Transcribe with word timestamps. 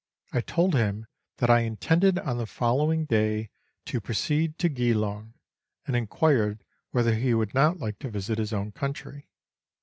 I 0.33 0.41
told 0.41 0.73
him 0.73 1.05
that 1.37 1.51
I 1.51 1.59
intended 1.59 2.17
on 2.17 2.39
the 2.39 2.47
following 2.47 3.05
day 3.05 3.51
to 3.85 4.01
proceed 4.01 4.57
to 4.57 4.67
Geelong, 4.67 5.35
and 5.85 5.95
inquired 5.95 6.63
whether 6.89 7.13
he 7.13 7.35
would 7.35 7.53
not 7.53 7.77
like 7.77 7.99
to 7.99 8.09
visit 8.09 8.39
his 8.39 8.51
own 8.51 8.71
country. 8.71 9.29